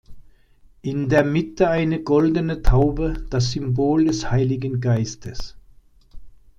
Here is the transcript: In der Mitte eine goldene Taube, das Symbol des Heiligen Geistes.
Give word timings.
In 0.81 1.09
der 1.09 1.23
Mitte 1.23 1.69
eine 1.69 2.01
goldene 2.01 2.63
Taube, 2.63 3.23
das 3.29 3.51
Symbol 3.51 4.05
des 4.05 4.31
Heiligen 4.31 4.81
Geistes. 4.81 5.59